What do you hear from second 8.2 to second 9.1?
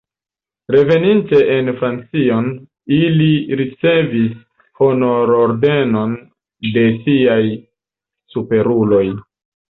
superuloj.